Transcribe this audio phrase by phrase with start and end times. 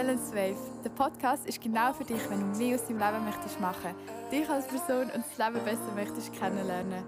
[0.00, 0.56] Balance Wave.
[0.82, 3.94] Der Podcast ist genau für dich, wenn du mehr aus deinem Leben möchtest machen,
[4.32, 7.04] dich als Person und das Leben besser möchtest kennenlernen.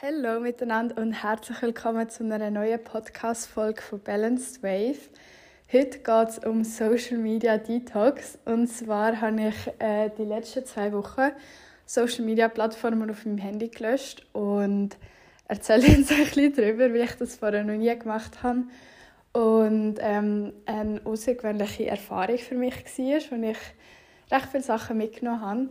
[0.00, 5.00] Hallo miteinander und herzlich willkommen zu einer neuen Podcast-Folge von Balanced Wave.
[5.76, 8.38] Heute geht es um Social Media Detox.
[8.46, 11.32] Und zwar habe ich äh, die letzten zwei Wochen
[11.84, 14.96] Social Media Plattformen auf meinem Handy gelöscht und
[15.48, 18.62] erzähle jetzt ein bisschen darüber, wie ich das vorher noch nie gemacht habe.
[19.34, 23.58] Und ähm, eine außergewöhnliche Erfahrung für mich war, wo ich
[24.32, 25.68] recht viele Sachen mitgenommen habe.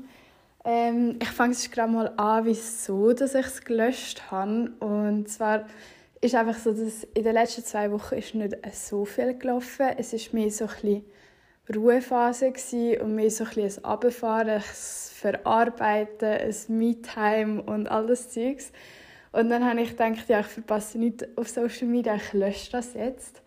[0.66, 4.72] Ähm, ich fange jetzt gerade mal an, wieso dass ich es gelöscht habe.
[4.82, 5.66] Und zwar
[6.26, 9.88] ist einfach so, dass in den letzten zwei Wochen ist nicht so viel gelaufen.
[9.98, 11.04] Es war mehr so ein
[11.74, 12.52] Ruhephase
[13.02, 18.72] und mehr so ein bisschen ein Abfahren, ein Verarbeiten, ein Me-Time und all das Zeugs.
[19.32, 22.94] Und dann habe ich gedacht, ja, ich verpasse nichts auf Social Media, ich lösche das
[22.94, 23.42] jetzt.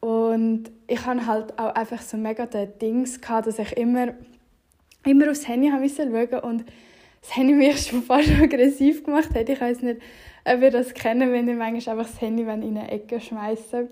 [0.00, 4.14] Und ich hatte halt auch einfach so mega den Dings, gehabt, dass ich immer,
[5.04, 6.64] immer aufs Handy haben musste schauen und
[7.20, 9.48] das Handy mich schon fast aggressiv gemacht hat.
[9.48, 10.00] Ich weiß nicht,
[10.46, 13.88] ob ihr das kennen, wenn ihr manchmal einfach das Handy in eine Ecke schmeißen.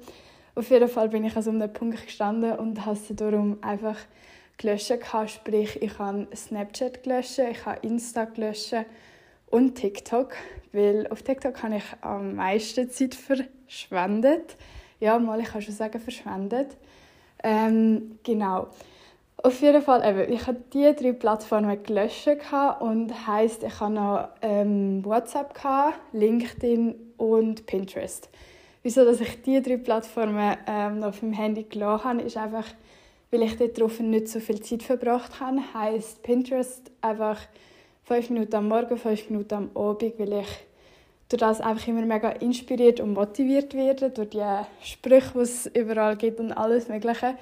[0.55, 3.99] Auf jeden Fall bin ich also um den Punkt gestanden und habe sie darum einfach
[4.57, 4.93] gelöscht.
[5.27, 8.75] Sprich, ich habe Snapchat gelöscht, ich habe Insta gelöscht
[9.51, 10.35] und TikTok,
[10.73, 14.57] weil auf TikTok habe ich am meisten Zeit verschwendet.
[15.01, 16.77] Ja, mal, ich kann schon sagen, verschwendet.
[17.43, 18.69] Ähm, genau.
[19.43, 22.29] Auf jeden Fall, eben, ich habe diese drei Plattformen gelöscht
[22.81, 25.53] und heisst, ich habe noch ähm, WhatsApp,
[26.13, 28.31] LinkedIn und Pinterest.
[28.83, 32.67] Wieso dass ich diese drei Plattformen ähm, noch auf dem Handy gelassen habe, ist einfach,
[33.31, 35.59] weil ich dort nicht so viel Zeit verbracht habe.
[35.75, 37.41] Heisst Pinterest einfach
[38.05, 40.49] fünf Minuten am Morgen, fünf Minuten am Abend, weil ich
[41.29, 44.43] durch das einfach immer mega inspiriert und motiviert werde, durch die
[44.83, 47.35] Sprüche, die es überall gibt und alles Mögliche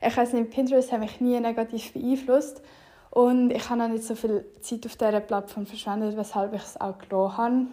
[0.00, 2.62] ich weiß nicht, Pinterest hat mich nie negativ beeinflusst
[3.10, 6.80] und ich habe auch nicht so viel Zeit auf dieser Plattform verschwendet, weshalb ich es
[6.80, 7.66] auch gelassen habe.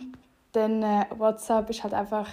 [0.56, 2.28] Denn äh, WhatsApp ist halt einfach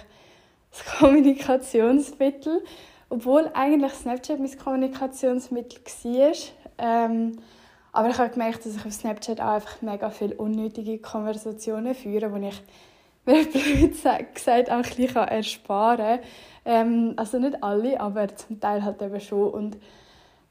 [0.71, 2.63] das Kommunikationsmittel,
[3.09, 6.33] obwohl eigentlich Snapchat mein Kommunikationsmittel war.
[6.77, 7.37] Ähm,
[7.91, 12.31] aber ich habe gemerkt, dass ich auf Snapchat auch einfach mega viele unnötige Konversationen führe,
[12.31, 12.61] wo ich
[13.25, 13.93] mir blöd
[14.33, 16.19] gesagt auch ein bisschen ersparen.
[16.65, 19.49] Ähm, also nicht alle, aber zum Teil halt eben schon.
[19.49, 19.77] Und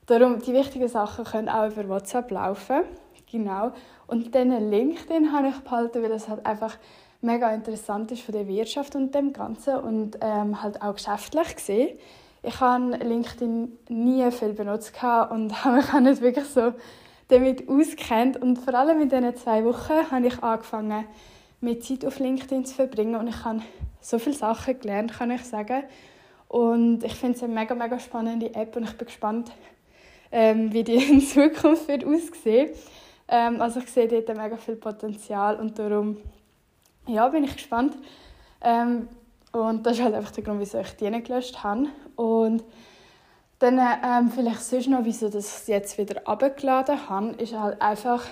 [0.07, 2.83] darum, die wichtigen Sachen können auch über WhatsApp laufen.
[3.31, 3.73] Genau.
[4.07, 6.77] Und dann LinkedIn habe ich behalten, weil es halt einfach
[7.21, 11.99] mega interessant ist für die Wirtschaft und dem Ganzen und ähm, halt auch geschäftlich gesehen.
[12.43, 14.93] Ich habe LinkedIn nie viel benutzt
[15.31, 16.73] und habe mich auch nicht wirklich so
[17.29, 21.05] damit auskennt und vor allem in diesen zwei Wochen habe ich angefangen,
[21.60, 23.60] mehr Zeit auf LinkedIn zu verbringen und ich habe
[24.00, 25.84] so viele Sachen gelernt, kann ich sagen.
[26.48, 29.53] Und ich finde es eine mega, mega spannende App und ich bin gespannt,
[30.32, 32.71] ähm, wie die in Zukunft wird aussehen
[33.28, 36.16] ähm, Also ich sehe dort mega viel Potenzial und darum
[37.06, 37.97] ja, bin ich gespannt.
[38.60, 39.09] Ähm,
[39.53, 41.87] und das ist halt einfach der Grund, wieso ich die gelöscht habe.
[42.16, 42.65] Und
[43.59, 48.25] dann ähm, vielleicht sonst noch, wieso ich es jetzt wieder abgeladen habe, ist halt einfach,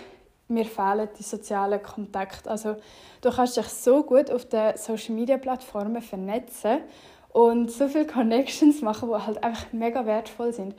[0.48, 2.50] mir fehlen die sozialen Kontakte.
[2.50, 2.76] Also
[3.20, 6.80] du kannst dich so gut auf den Social Media Plattformen vernetzen
[7.32, 10.74] und so viele Connections machen, die halt einfach mega wertvoll sind.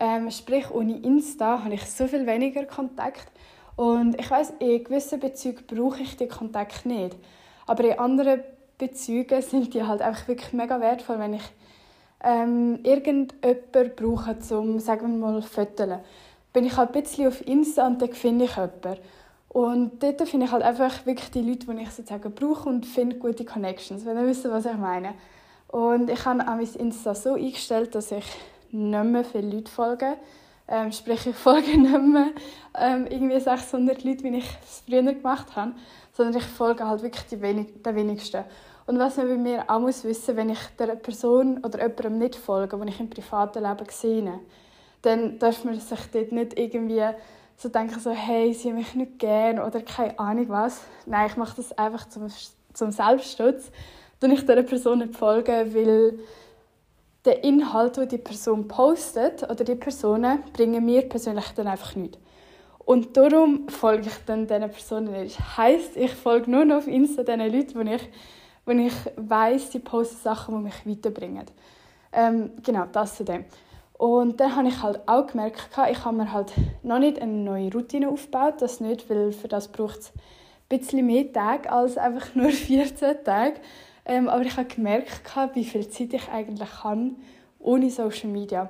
[0.00, 3.30] Ähm, sprich, ohne Insta habe ich so viel weniger Kontakt
[3.76, 7.16] und ich weiß, in gewissen Bezügen brauche ich die Kontakt nicht,
[7.66, 8.42] aber in anderen
[8.76, 11.52] Bezügen sind die halt einfach wirklich mega wertvoll, wenn ich
[12.24, 15.48] ähm, irgendjemanden brauche, um, sagen wir mal, zu
[16.54, 18.96] bin ich halt ein bisschen auf Insta und dann finde ich jemanden.
[19.48, 23.16] Und dort finde ich halt einfach wirklich die Leute, die ich sozusagen brauche und finde
[23.16, 25.14] gute Connections, wenn ihr wisst, was ich meine.
[25.68, 28.24] Und ich habe an mein Insta so eingestellt, dass ich
[28.70, 30.16] nicht mehr viele Leute folge.
[30.66, 32.28] Ähm, sprich, ich folge nicht mehr
[32.78, 35.72] ähm, irgendwie 600 Leute, wie ich es früher gemacht habe,
[36.12, 38.44] sondern ich folge halt wirklich die wenig, den wenigsten.
[38.86, 42.36] Und was man bei mir auch muss wissen, wenn ich der Person oder jemandem nicht
[42.36, 44.40] folge, den ich im privaten Leben sehe,
[45.04, 47.02] dann darf man sich dort nicht irgendwie
[47.56, 50.80] so denken, so, hey, sie haben mich nicht gern oder keine Ahnung was.
[51.06, 52.26] Nein, ich mache das einfach zum,
[52.72, 53.70] zum Selbstschutz.
[54.20, 56.18] Dann ich dieser Person nicht folgen, weil
[57.24, 62.18] der Inhalt, den die Person postet oder die Personen, bringen mir persönlich dann einfach nichts.
[62.78, 65.38] Und darum folge ich dann diesen Personen nicht.
[65.38, 68.02] Das heisst, ich folge nur noch auf Insta den Leuten, wo ich,
[68.66, 71.46] wo ich weiss, die posten Sachen, die mich weiterbringen.
[72.12, 73.46] Ähm, genau, das zu dem.
[73.96, 76.52] Und dann habe ich halt auch gemerkt, ich habe mir halt
[76.82, 81.06] noch nicht eine neue Routine aufgebaut, das nicht, weil für das braucht es ein bisschen
[81.06, 83.60] mehr Tage als einfach nur 14 Tage.
[84.04, 85.22] Ähm, aber ich habe gemerkt,
[85.54, 87.12] wie viel Zeit ich eigentlich habe
[87.60, 88.68] ohne Social Media.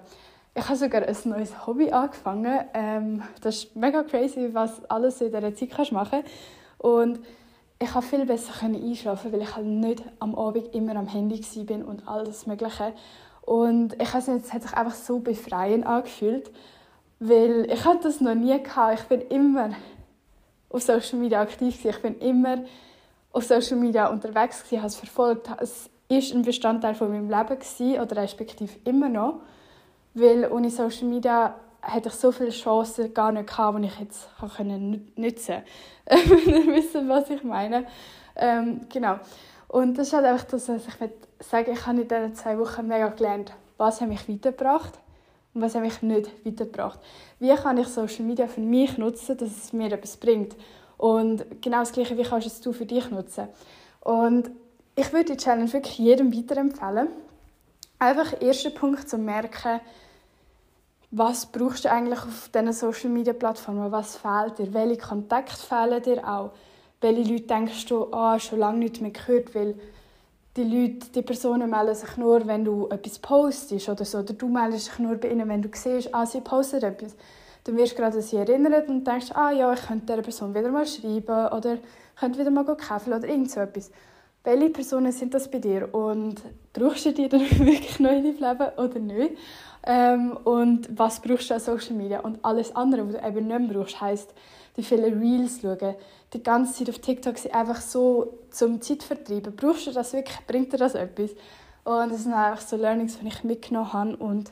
[0.55, 2.65] Ich habe sogar ein neues Hobby angefangen.
[2.73, 6.23] Ähm, das ist mega crazy, was alles in dieser Zeit kannst machen
[6.79, 7.19] Und
[7.81, 11.89] ich konnte viel besser einschlafen, weil ich halt nicht am Abend immer am Handy war
[11.89, 12.93] und alles Mögliche.
[13.45, 16.51] Und ich weiß nicht, es hat sich einfach so befreiend angefühlt,
[17.21, 19.01] weil ich hatte das noch nie gehabt.
[19.01, 19.71] Ich bin immer
[20.71, 22.65] auf Social Media aktiv Ich bin immer
[23.33, 25.51] auf Social Media unterwegs gewesen, habe es verfolgt.
[25.61, 29.41] Es ist ein Bestandteil von meinem Leben gewesen, oder respektive immer noch.
[30.15, 34.29] Weil ohne Social Media hätte ich so viele Chancen gar nicht gehabt, die ich jetzt
[34.57, 35.63] können nutzen
[36.07, 36.45] konnte.
[36.47, 37.85] Wenn ihr wisst, was ich meine.
[38.37, 39.19] Ähm, genau.
[39.69, 41.01] Und das ist halt einfach das, was ich
[41.51, 44.99] sagen ich habe in diesen zwei Wochen mega gelernt, was hat mich weitergebracht
[45.53, 47.01] und was hat mich nicht weitergebracht.
[47.39, 50.57] Wie kann ich Social Media für mich nutzen, dass es mir etwas bringt.
[50.97, 53.49] Und genau das Gleiche, wie kannst du es für dich nutzen.
[54.01, 54.51] Und
[54.97, 57.09] ich würde die Challenge wirklich jedem weiterempfehlen.
[57.99, 59.81] Einfach erster Punkt zu merken,
[61.11, 63.93] was brauchst du eigentlich auf diesen Social Media Plattformen?
[63.93, 64.75] Was fehlt dir?
[64.75, 66.51] Welche Kontakte fehlen dir auch?
[67.01, 69.55] Welche Leute denkst du, ah, oh, schon lange nicht mehr gehört?
[69.55, 69.75] Weil
[70.57, 74.19] die Leute, die Personen melden sich nur, wenn du etwas postest oder so.
[74.19, 77.17] Oder du meldest dich nur bei ihnen, wenn du siehst, ah, sie postet etwas.
[77.65, 80.55] Dann wirst du gerade an sie erinnert und denkst, ah ja, ich könnte dieser Person
[80.55, 81.79] wieder mal schreiben oder
[82.19, 83.91] könnte wieder mal kaufen oder irgend so etwas.
[84.45, 86.43] Welche Personen sind das bei dir und
[86.73, 89.39] brauchst du die dann wirklich noch in deinem Leben oder nicht?
[89.87, 92.21] Ähm, und was brauchst du an Social Media?
[92.21, 94.33] Und alles andere, was du eben nicht mehr brauchst, heisst,
[94.77, 95.95] die vielen Reels schauen,
[96.33, 99.55] die ganze Zeit auf TikTok sind einfach so zum Zeitvertreiben.
[99.55, 100.39] Brauchst du das wirklich?
[100.47, 101.31] Bringt dir das etwas?
[101.85, 104.51] Und das sind einfach so Learnings, die ich mitgenommen habe und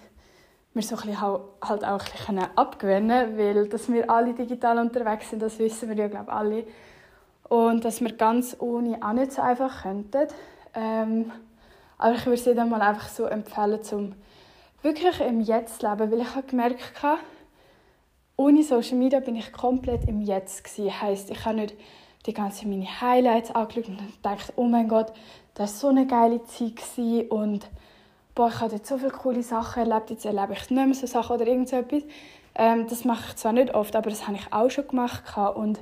[0.74, 5.30] mir so ein bisschen halt auch ein bisschen abgewöhnen weil dass wir alle digital unterwegs
[5.30, 6.64] sind, das wissen wir ja glaube alle.
[7.48, 10.28] Und dass wir ganz ohne auch nicht so einfach könnten.
[10.74, 11.30] Ähm,
[11.98, 14.14] aber ich würde es dann mal einfach so empfehlen, zum
[14.82, 17.20] wirklich im Jetzt leben, weil ich habe gemerkt habe,
[18.36, 21.00] ohne Social Media bin ich komplett im Jetzt gewesen.
[21.00, 21.74] Heißt, ich habe nicht
[22.26, 25.12] die ganzen meine Highlights angeschaut und gedacht, oh mein Gott,
[25.54, 27.68] das war so eine geile Zeit und
[28.34, 31.06] boah, ich habe jetzt so viele coole Sachen erlebt, jetzt erlebe ich nicht mehr so
[31.06, 32.02] Sachen oder irgend so etwas.
[32.54, 35.22] Ähm, das mache ich zwar nicht oft, aber das habe ich auch schon gemacht
[35.54, 35.80] und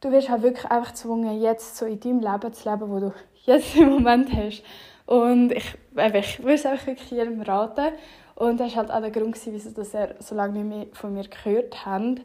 [0.00, 3.12] du wirst halt wirklich einfach gezwungen, jetzt so in deinem Leben zu leben, wo du
[3.44, 4.62] jetzt im Moment hast.
[5.06, 7.94] Und ich, ich würde es einfach wirklich jedem raten.
[8.38, 11.24] Und das war halt auch der Grund, wieso er so lange nicht mehr von mir
[11.24, 12.20] gehört hat.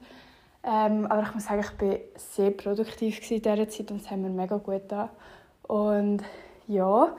[0.63, 4.19] Ähm, aber ich muss sagen, ich war sehr produktiv in dieser Zeit und es hat
[4.19, 5.10] mir mega gut getan.
[5.63, 6.21] Und
[6.68, 7.15] ja,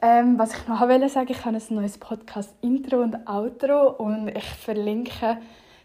[0.00, 5.38] ähm, was ich noch wollte ich habe ein neues Podcast-Intro und Outro und ich verlinke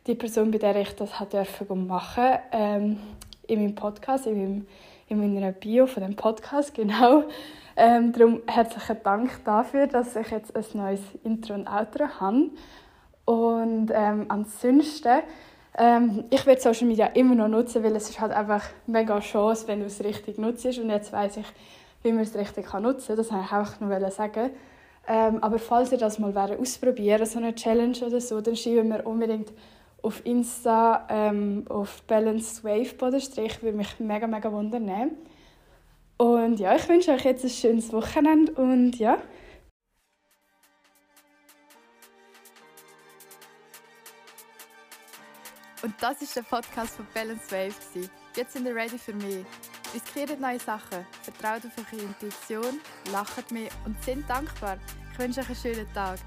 [0.06, 3.00] die Person, bei der ich das machen durfte, ähm,
[3.48, 4.68] in meinem Podcast, in, meinem,
[5.08, 7.24] in meiner Bio von dem Podcast, genau.
[7.80, 12.50] Ähm, darum herzlichen Dank dafür, dass ich jetzt ein neues Intro und Outro habe.
[13.24, 15.20] Und ähm, ansonsten,
[15.78, 19.68] ähm, ich werde Social Media immer noch nutzen, weil es ist halt einfach mega Chance,
[19.68, 20.66] wenn du es richtig nutzt.
[20.66, 21.46] Und jetzt weiß ich,
[22.02, 23.18] wie man es richtig nutzen kann.
[23.18, 24.50] Das wollte ich auch noch sagen.
[25.08, 29.06] Ähm, aber falls ihr das mal ausprobieren so eine Challenge oder so, dann schreiben wir
[29.06, 29.54] unbedingt
[30.02, 33.62] auf Insta ähm, auf Balanced Wave Bodenstrich.
[33.62, 35.12] Würde mich mega, mega wundern.
[36.18, 39.22] Und ja, ich wünsche euch jetzt ein schönes Wochenende und ja.
[45.84, 48.10] Und das ist der Podcast von Balance Wave.
[48.36, 49.46] Jetzt sind ihr ready für mich.
[49.94, 52.80] Riskiert neue Sachen, vertraut auf eure Intuition,
[53.12, 54.78] lacht mehr und sind dankbar.
[55.14, 56.20] Ich wünsche euch einen schönen Tag.